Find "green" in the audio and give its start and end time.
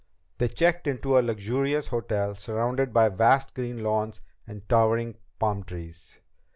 3.53-3.83